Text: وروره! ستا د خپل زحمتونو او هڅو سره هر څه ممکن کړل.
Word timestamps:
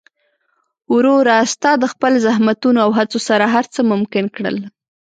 وروره! 0.93 1.35
ستا 1.53 1.71
د 1.79 1.85
خپل 1.93 2.13
زحمتونو 2.25 2.79
او 2.85 2.89
هڅو 2.97 3.19
سره 3.27 3.45
هر 3.53 3.65
څه 3.73 3.79
ممکن 3.91 4.25
کړل. 4.35 4.57